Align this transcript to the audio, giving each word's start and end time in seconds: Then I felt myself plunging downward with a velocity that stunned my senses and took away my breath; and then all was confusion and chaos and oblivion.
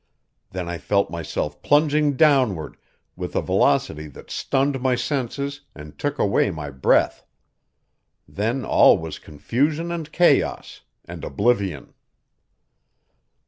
Then 0.49 0.67
I 0.67 0.79
felt 0.79 1.11
myself 1.11 1.61
plunging 1.61 2.15
downward 2.15 2.75
with 3.15 3.35
a 3.35 3.41
velocity 3.43 4.07
that 4.07 4.31
stunned 4.31 4.81
my 4.81 4.95
senses 4.95 5.61
and 5.75 5.95
took 5.99 6.17
away 6.17 6.49
my 6.49 6.71
breath; 6.71 7.23
and 8.25 8.35
then 8.35 8.65
all 8.65 8.97
was 8.97 9.19
confusion 9.19 9.91
and 9.91 10.11
chaos 10.11 10.81
and 11.05 11.23
oblivion. 11.23 11.93